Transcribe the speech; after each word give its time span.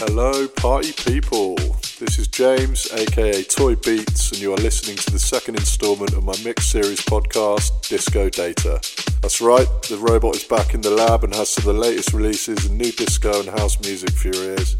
Hello, 0.00 0.46
party 0.46 0.92
people. 0.92 1.56
This 1.98 2.20
is 2.20 2.28
James, 2.28 2.86
aka 2.92 3.42
Toy 3.42 3.74
Beats, 3.74 4.30
and 4.30 4.40
you 4.40 4.52
are 4.52 4.56
listening 4.58 4.96
to 4.96 5.10
the 5.10 5.18
second 5.18 5.56
installment 5.56 6.12
of 6.12 6.22
my 6.22 6.36
mix 6.44 6.66
series 6.66 7.00
podcast, 7.00 7.88
Disco 7.88 8.30
Data. 8.30 8.80
That's 9.22 9.40
right, 9.40 9.66
the 9.88 9.98
robot 9.98 10.36
is 10.36 10.44
back 10.44 10.72
in 10.72 10.82
the 10.82 10.92
lab 10.92 11.24
and 11.24 11.34
has 11.34 11.50
some 11.50 11.68
of 11.68 11.74
the 11.74 11.80
latest 11.80 12.12
releases 12.12 12.64
and 12.66 12.78
nu-disco 12.78 13.40
and 13.40 13.48
house 13.48 13.80
music 13.80 14.12
for 14.12 14.28
your 14.28 14.44
ears. 14.44 14.76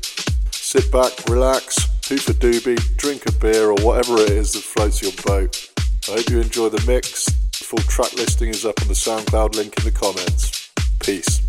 Sit 0.53 0.89
back, 0.93 1.11
relax, 1.29 1.87
hoop 2.09 2.29
a 2.29 2.39
doobie, 2.39 2.97
drink 2.97 3.27
a 3.27 3.33
beer, 3.33 3.71
or 3.71 3.77
whatever 3.85 4.23
it 4.23 4.31
is 4.31 4.53
that 4.53 4.63
floats 4.63 5.03
your 5.03 5.11
boat. 5.27 5.69
I 6.09 6.13
hope 6.13 6.31
you 6.31 6.41
enjoy 6.41 6.69
the 6.69 6.87
mix. 6.87 7.25
The 7.25 7.65
full 7.65 7.81
track 7.81 8.13
listing 8.13 8.51
is 8.51 8.65
up 8.65 8.81
on 8.83 8.87
the 8.87 8.95
SoundCloud 8.95 9.57
link 9.57 9.77
in 9.79 9.85
the 9.85 9.91
comments. 9.91 10.71
Peace. 11.01 11.48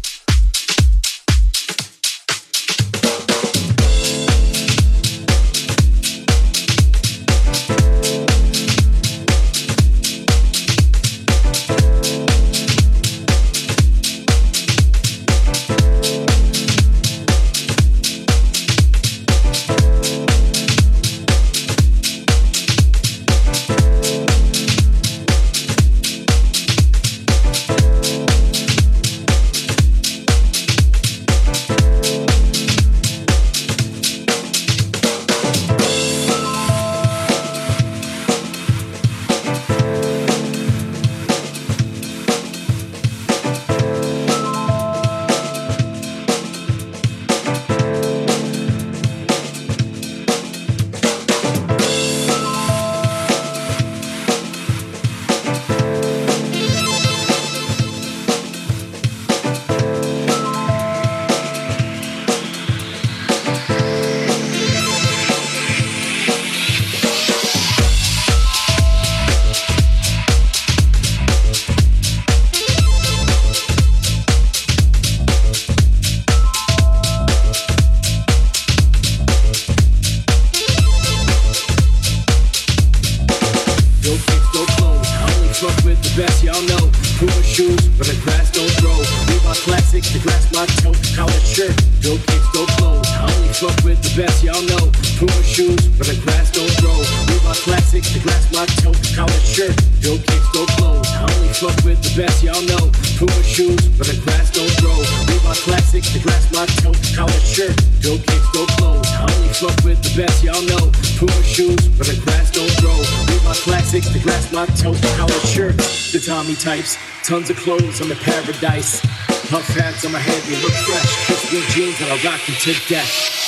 Types, 116.59 116.97
tons 117.23 117.49
of 117.49 117.57
clothes, 117.57 118.01
I'm 118.01 118.11
a 118.11 118.15
paradise. 118.15 119.01
Puff 119.49 119.65
hats 119.69 120.05
on 120.05 120.11
my 120.11 120.19
head, 120.19 120.43
they 120.43 120.61
look 120.61 120.73
fresh. 120.73 121.25
Crisp 121.25 121.73
jeans 121.73 121.99
and 122.01 122.11
I 122.11 122.23
rock 122.23 122.41
to 122.45 122.73
death. 122.87 123.38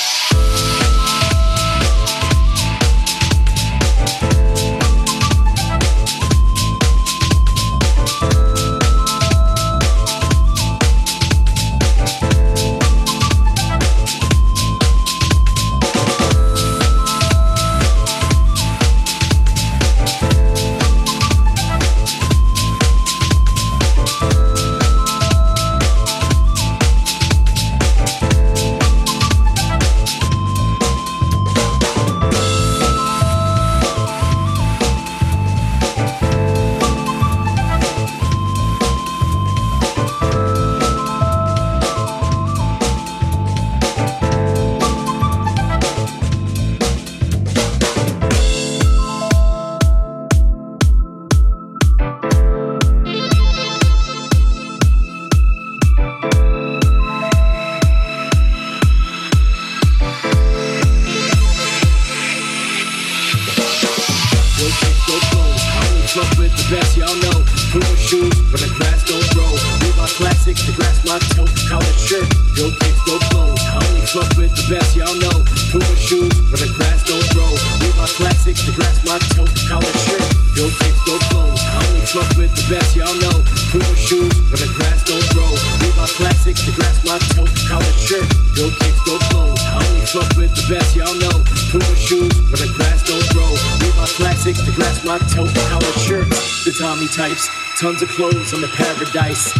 Types, 97.08 97.48
tons 97.80 98.02
of 98.02 98.08
clothes, 98.10 98.52
I'm 98.52 98.64
a 98.64 98.68
paradise. 98.68 99.52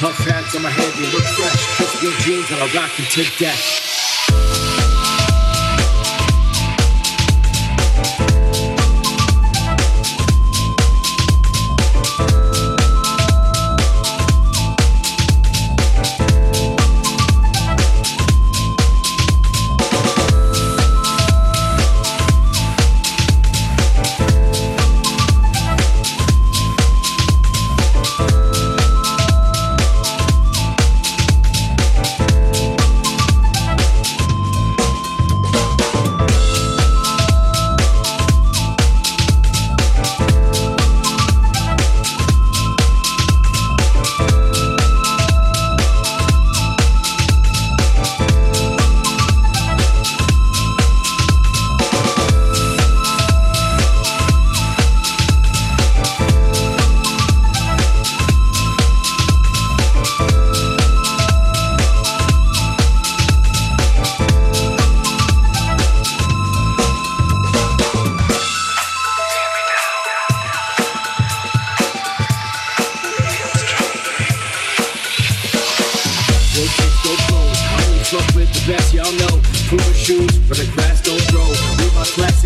Puff 0.00 0.16
hats 0.18 0.56
on 0.56 0.62
my 0.62 0.70
head, 0.70 0.92
they 0.94 1.10
look 1.12 1.22
fresh. 1.22 1.76
Crisp 1.76 2.18
jeans 2.24 2.50
and 2.50 2.60
I'll 2.60 2.74
rock 2.74 2.94
them 2.96 3.06
to 3.06 3.22
death. 3.38 3.89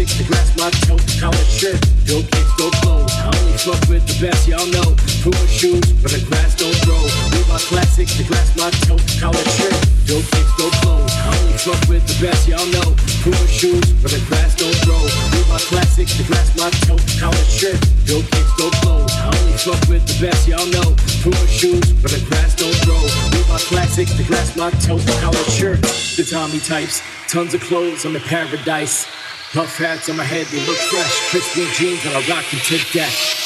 Classic, 0.04 0.18
the 0.18 0.32
grass 0.32 0.56
my 0.56 0.70
toe. 0.84 0.98
Collared 1.20 1.48
shirt, 1.48 1.80
go 2.06 2.20
kicks, 2.22 2.52
go 2.56 2.70
clothes. 2.82 3.12
I 3.16 3.26
only 3.26 3.58
fuck 3.58 3.80
with 3.88 4.04
the 4.06 4.16
best, 4.20 4.48
y'all 4.48 4.66
know. 4.66 4.96
Puma 5.22 5.46
shoes, 5.48 5.84
but 6.02 6.12
the 6.12 6.20
grass 6.28 6.54
don't 6.56 6.76
grow. 6.84 7.00
With 7.32 7.48
my 7.48 7.58
classic, 7.58 8.08
the 8.08 8.24
grass 8.24 8.54
my 8.56 8.70
toe. 8.84 9.00
Collared 9.20 9.50
shirt, 9.56 9.76
go 10.06 10.20
kicks, 10.20 10.52
go 10.56 10.68
clothes. 10.82 11.12
I 11.14 11.32
only 11.40 11.58
fuck 11.58 11.80
with 11.88 12.04
the 12.06 12.16
best, 12.20 12.48
y'all 12.48 12.66
know. 12.76 12.94
Puma 13.22 13.46
shoes, 13.48 13.84
but 14.02 14.10
the 14.10 14.20
grass 14.28 14.54
don't 14.56 14.76
grow. 14.84 15.00
my 15.48 15.58
classic, 15.58 16.08
the 16.08 16.24
grass 16.24 16.52
my 16.56 16.70
toe. 16.84 17.00
Collared 17.20 17.50
shirt, 17.50 17.80
go 18.06 18.20
kicks, 18.20 18.52
go 18.60 18.68
clothes. 18.84 19.12
I 19.16 19.32
only 19.32 19.58
fuck 19.58 19.80
with 19.88 20.04
the 20.04 20.16
best, 20.20 20.48
y'all 20.48 20.68
know. 20.68 20.92
Puma 21.22 21.46
shoes, 21.48 21.92
but 22.02 22.10
the 22.12 22.20
grass 22.28 22.54
don't 22.54 22.76
grow. 22.84 23.00
With 23.32 23.48
my 23.48 23.58
classic, 23.58 24.08
the 24.16 24.24
grass 24.24 24.56
my 24.56 24.70
toe. 24.84 25.00
Collared 25.22 25.50
shirt, 25.50 25.80
the 26.16 26.26
Tommy 26.28 26.60
types. 26.60 27.00
Tons 27.28 27.54
of 27.54 27.60
clothes 27.62 28.04
on 28.04 28.12
the 28.12 28.20
paradise. 28.20 29.06
Puff 29.54 29.78
hats 29.78 30.08
on 30.10 30.16
my 30.16 30.24
head, 30.24 30.48
they 30.48 30.58
look 30.66 30.76
fresh. 30.76 31.30
Crispy 31.30 31.70
jeans 31.74 32.04
and 32.04 32.16
I 32.16 32.28
rock 32.28 32.44
to 32.50 32.78
death. 32.92 33.44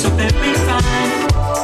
so 0.00 0.08
very 0.16 0.54
fine. 0.64 1.12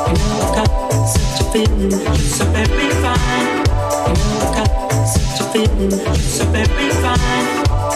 You 0.09 0.15
know 0.21 0.45
I've 0.45 0.53
got 0.57 0.69
such 1.09 1.41
a 1.41 1.45
feeling, 1.53 1.91
you're 1.91 2.17
so 2.17 2.45
very 2.53 2.91
fine. 3.01 3.65
You 4.05 4.13
know 4.13 4.45
I've 4.45 4.53
got 4.53 4.71
such 5.09 5.41
a 5.41 5.45
feeling, 5.53 5.91
so 6.21 6.45
very 6.53 6.91
fine. 7.01 7.47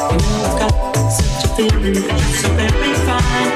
You 0.09 0.17
know 0.17 0.41
I've 0.49 0.57
got 0.61 0.73
such 1.13 1.45
a 1.45 1.49
feeling, 1.57 1.95
so 2.41 2.49
very 2.57 2.93
fine. 3.05 3.53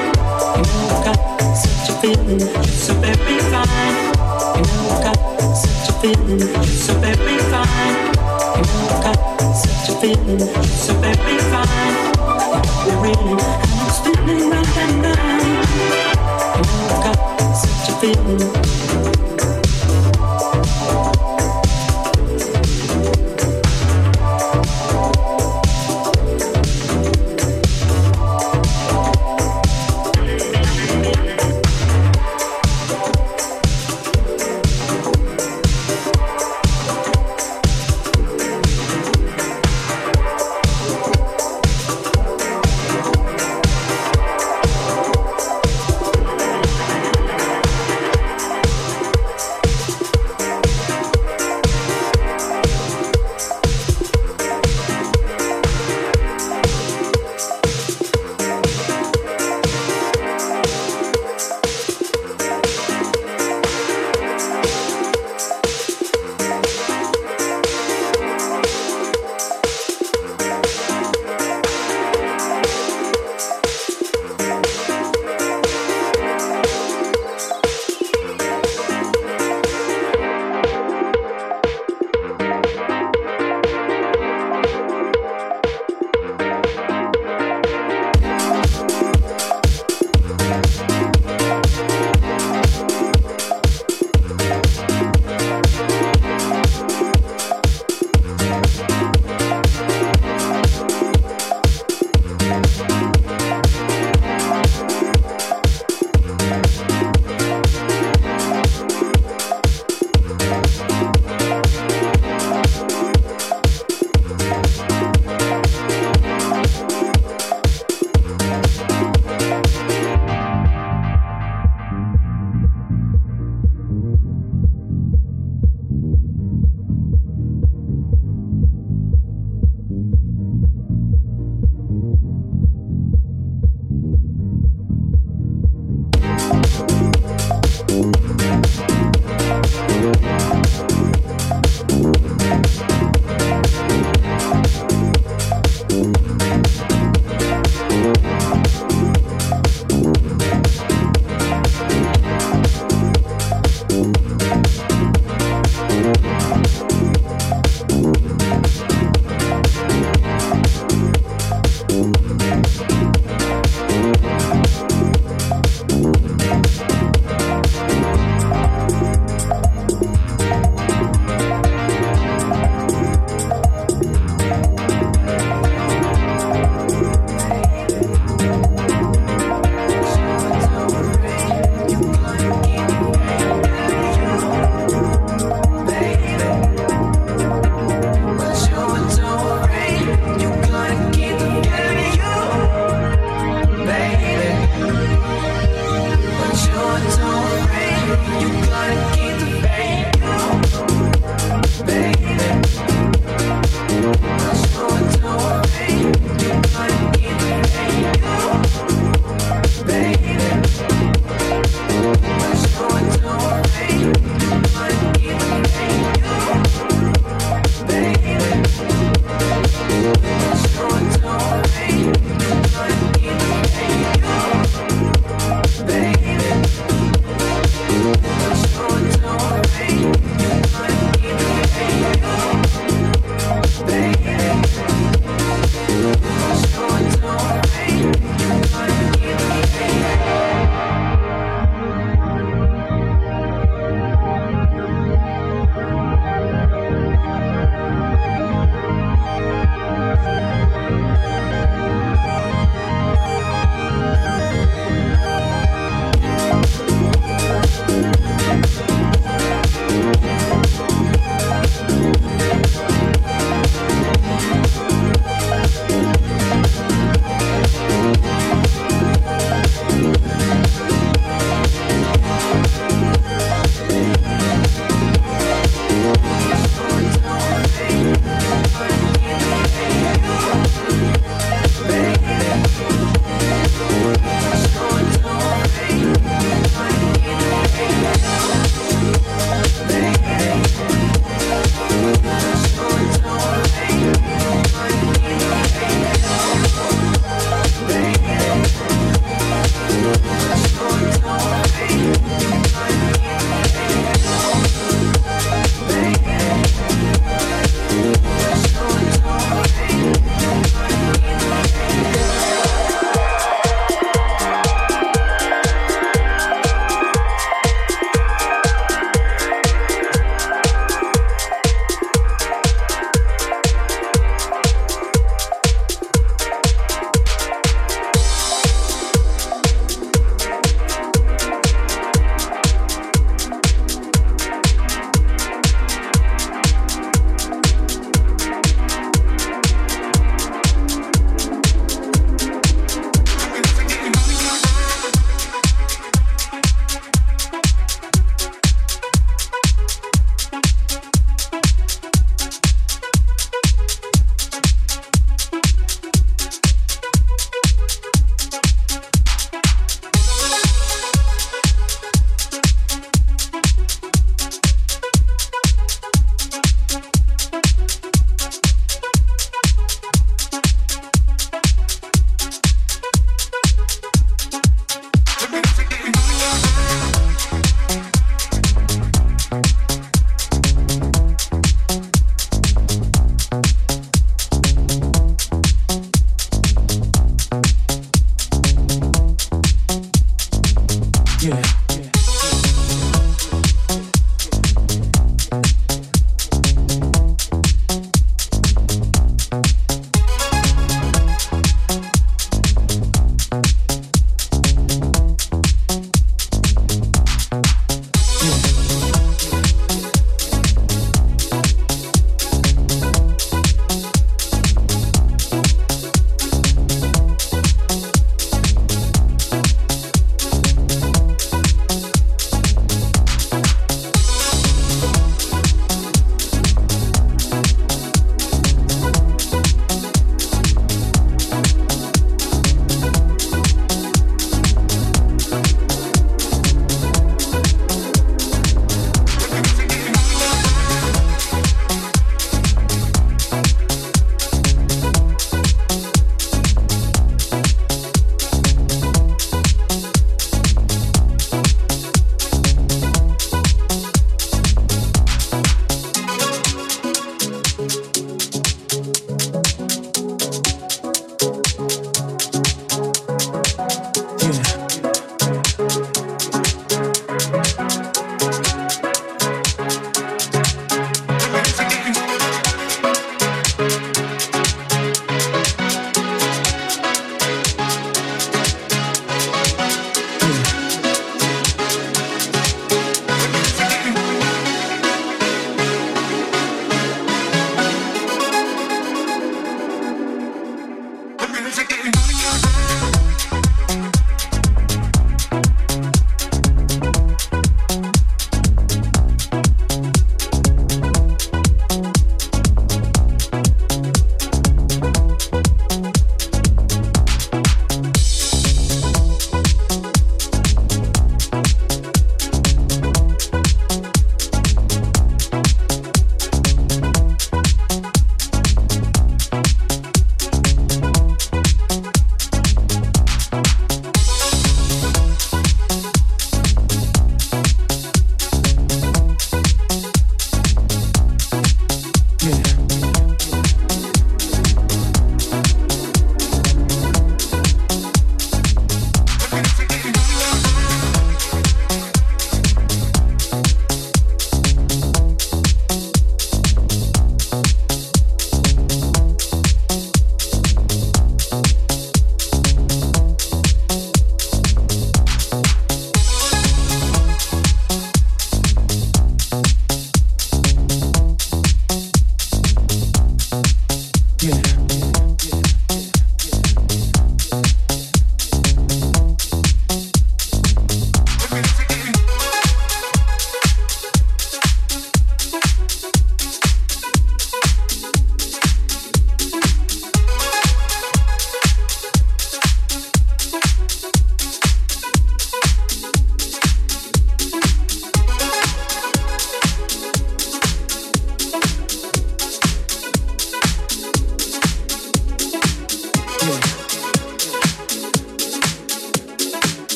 You 0.53 0.61
know 0.61 0.93
I've 0.93 1.05
got 1.05 1.19
such 1.57 1.89
a 1.89 1.93
feeling, 2.01 2.39
so 2.69 2.93
very 3.01 3.37
fine. 3.49 3.97
You 4.53 4.61
know 4.61 4.85
I've 4.85 5.01
got 5.05 5.19
such 5.57 5.89
a 5.89 5.93
feeling, 6.01 6.39
so 6.85 6.93
very 7.01 7.37
fine. 7.49 7.97
You 8.53 8.61
know 8.61 8.85
I've 8.93 9.01
got 9.05 9.19
such 9.57 9.89
a 9.89 9.93
feeling, 10.01 10.39
so 10.85 10.93
very 11.01 11.37
fine. 11.49 11.95
You're 12.85 13.41
I'm 13.41 13.89
spinning 13.89 14.51
round 14.51 14.77
and 14.77 15.03
round. 15.03 16.14
I've 16.67 17.03
got 17.03 17.17
such 17.55 17.89
a 17.89 17.95
feeling. 17.99 18.65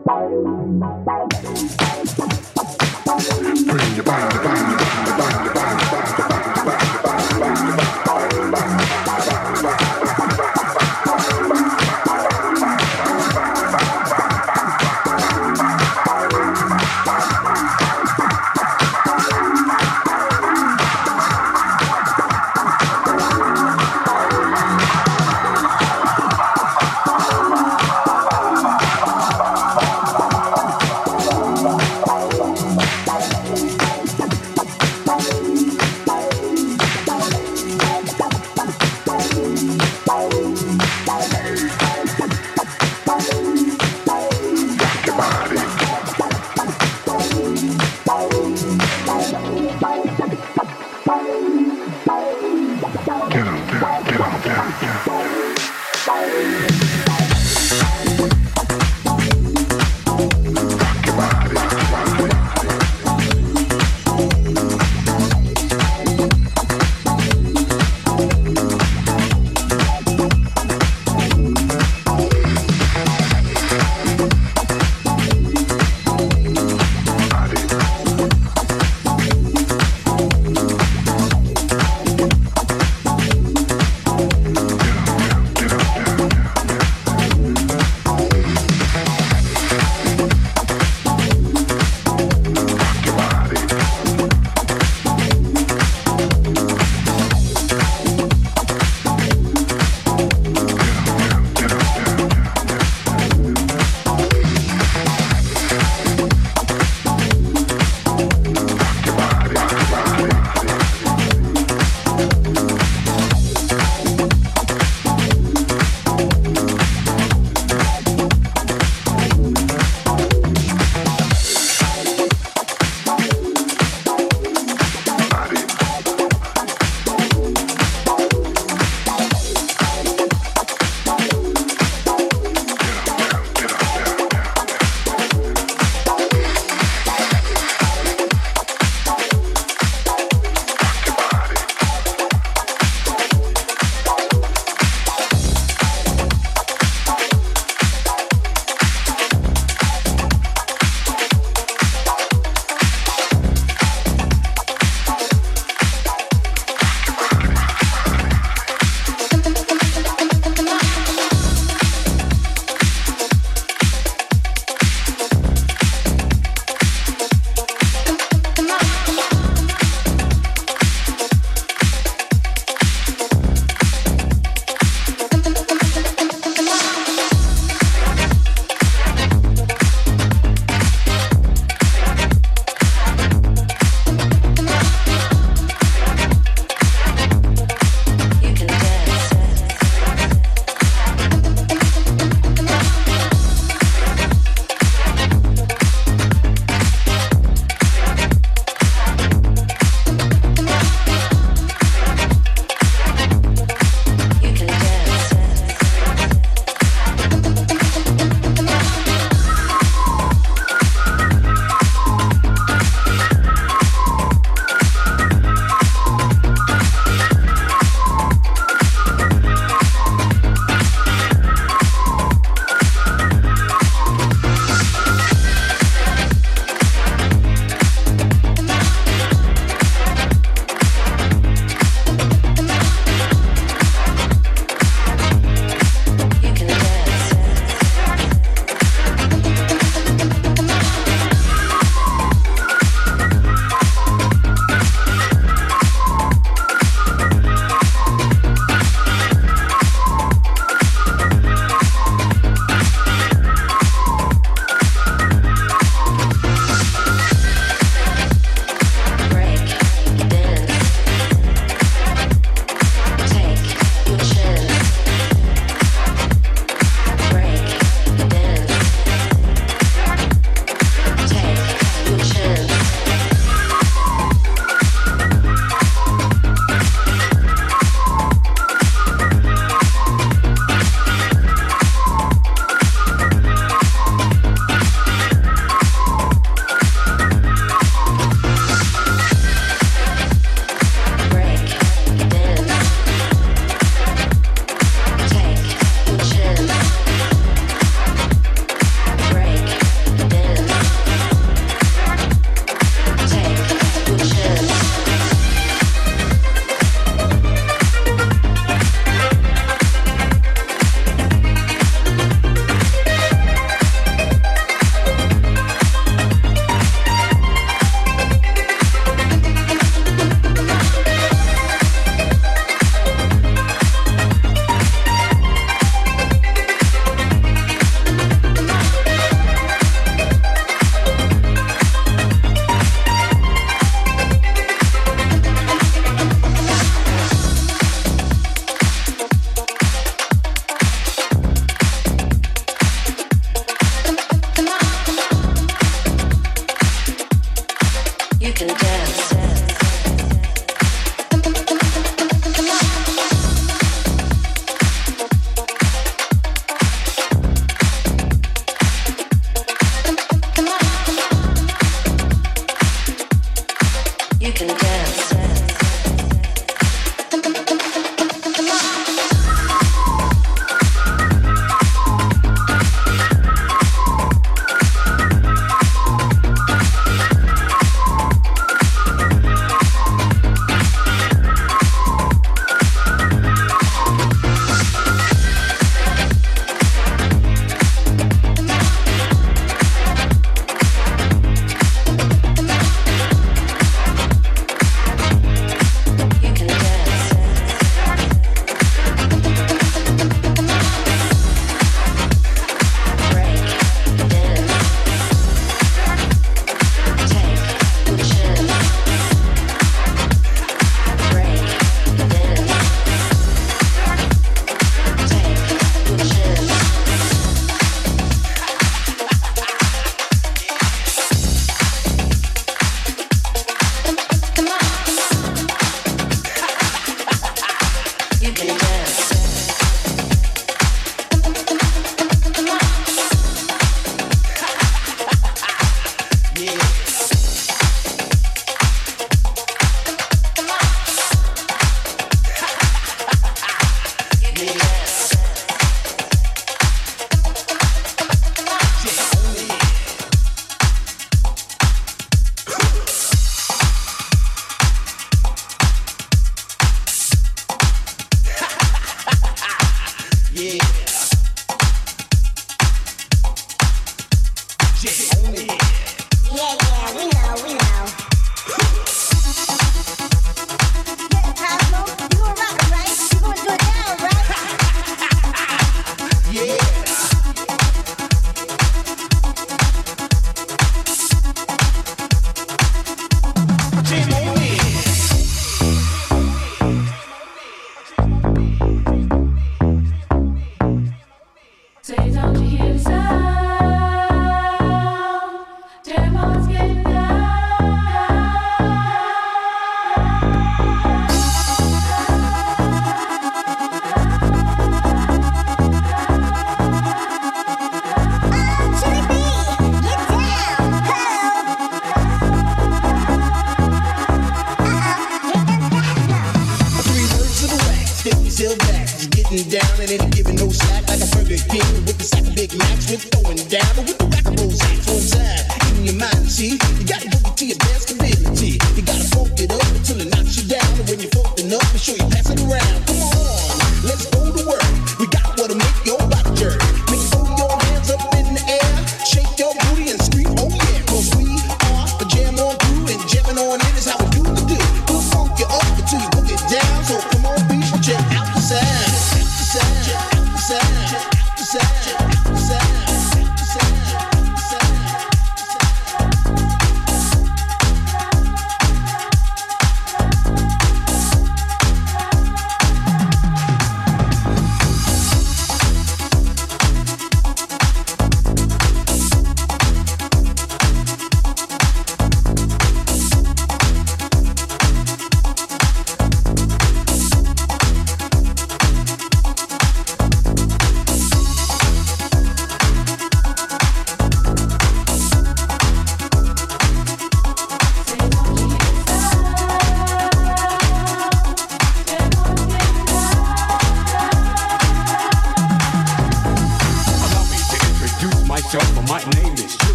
Bye. 0.00 1.91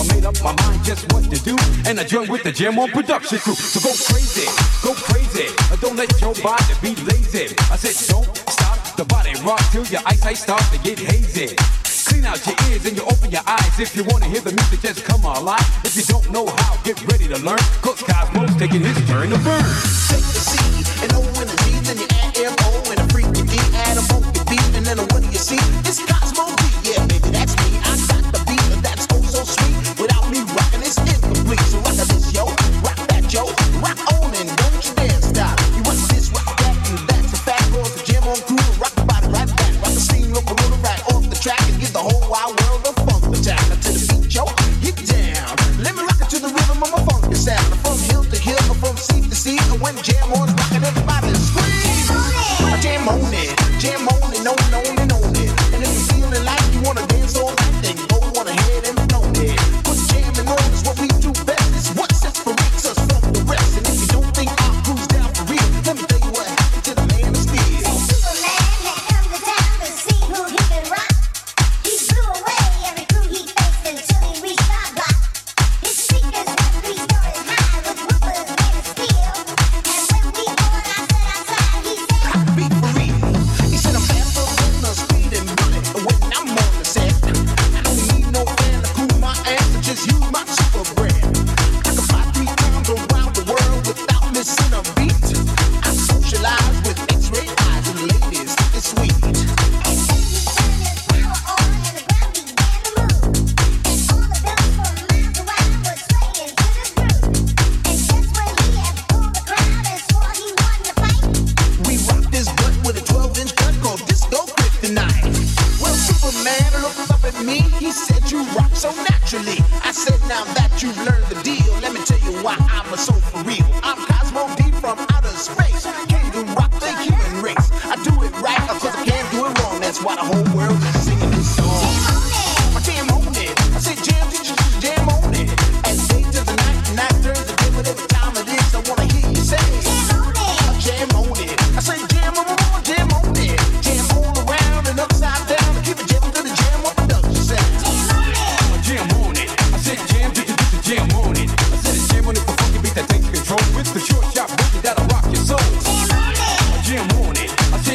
I 0.00 0.14
made 0.14 0.24
up 0.24 0.40
my 0.42 0.56
mind 0.64 0.82
just 0.82 1.12
what 1.12 1.24
to 1.24 1.36
do. 1.44 1.56
And 1.84 2.00
I 2.00 2.04
joined 2.04 2.30
with 2.30 2.42
the 2.42 2.50
Jam 2.50 2.78
on 2.78 2.88
production 2.90 3.38
crew. 3.38 3.52
So 3.52 3.80
go 3.84 3.92
crazy, 4.08 4.48
go 4.80 4.94
crazy. 4.96 5.52
Don't 5.80 5.96
let 5.96 6.08
your 6.20 6.32
body 6.40 6.72
be 6.80 6.96
lazy. 7.04 7.52
I 7.68 7.76
said, 7.76 7.92
don't 8.08 8.24
stop 8.48 8.96
the 8.96 9.04
body 9.04 9.34
rock 9.44 9.60
till 9.72 9.84
your 9.92 10.00
eyesight 10.06 10.38
starts 10.38 10.70
to 10.70 10.78
get 10.78 10.98
hazy. 10.98 11.54
Clean 12.08 12.24
out 12.24 12.40
your 12.46 12.56
ears 12.70 12.86
and 12.86 12.96
you 12.96 13.02
open 13.04 13.30
your 13.30 13.44
eyes. 13.46 13.78
If 13.78 13.94
you 13.94 14.04
wanna 14.04 14.24
hear 14.24 14.40
the 14.40 14.52
music, 14.52 14.80
just 14.80 15.04
come 15.04 15.22
alive. 15.22 15.68
If 15.84 15.94
you 15.96 16.02
don't 16.04 16.30
know 16.32 16.46
how, 16.46 16.82
get 16.82 16.96
ready 17.12 17.28
to 17.28 17.38
learn. 17.44 17.60
Cause 17.84 18.00
Cozmo's 18.00 18.56
taking 18.56 18.80
his 18.80 18.96
turn 19.06 19.28
to 19.28 19.38
burn. 19.44 19.62
Take 20.08 20.24
the 20.32 20.40
seat. 20.40 20.79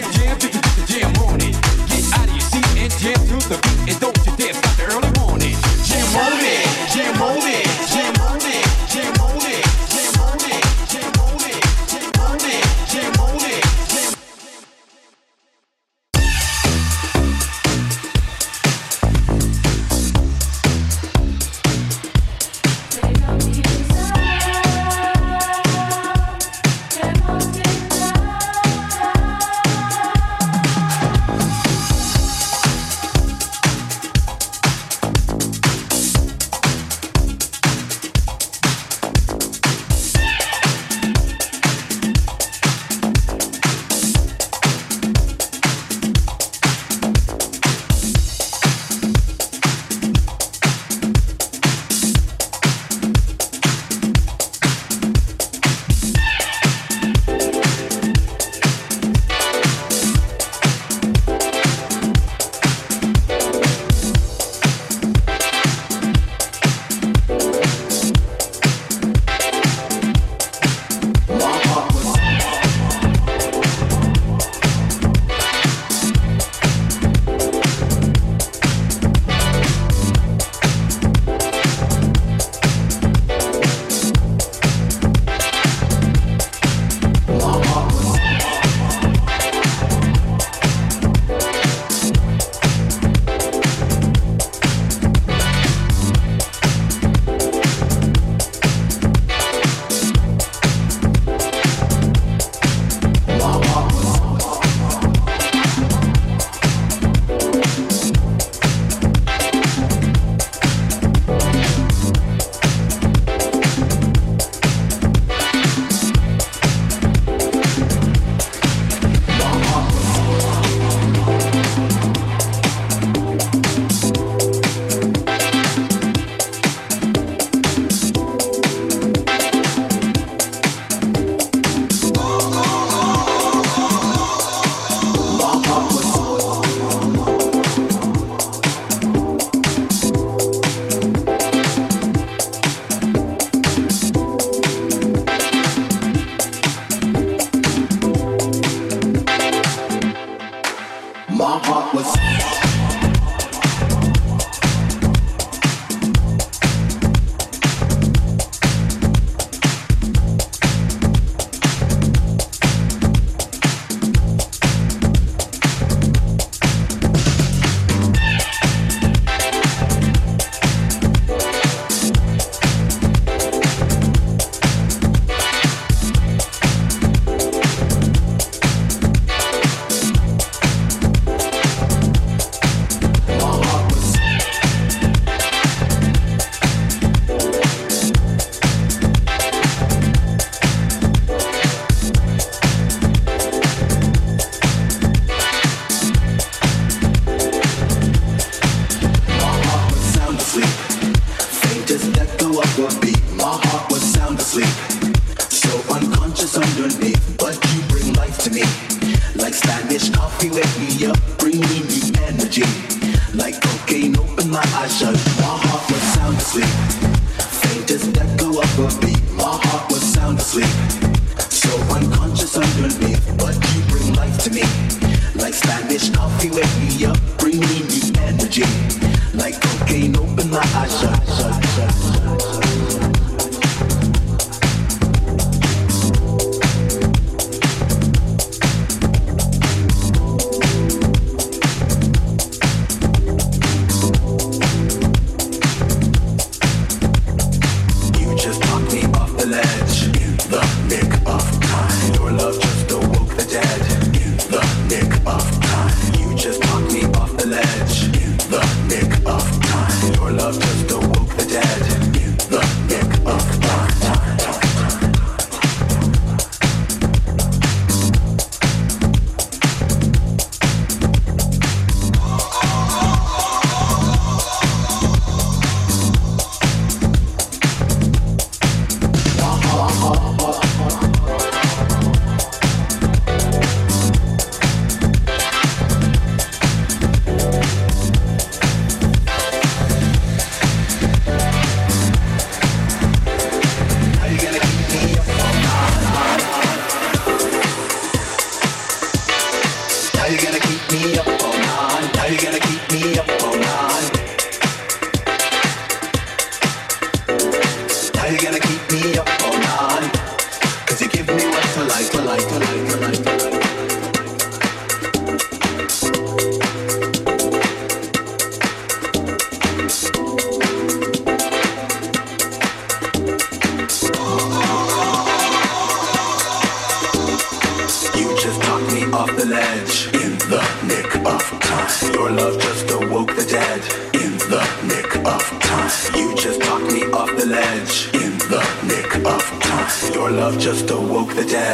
Jam 0.03 0.37
to 0.39 0.47
the 0.49 0.83
jam 0.87 1.15
on 1.23 1.39
it. 1.39 1.55
Get 1.87 2.19
out 2.19 2.27
of 2.27 2.31
your 2.31 2.41
seat 2.41 2.67
and 2.77 2.91
jam 2.99 3.15
to 3.27 3.47
the 3.47 3.57
beat. 3.63 3.84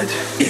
Dead 0.08 0.41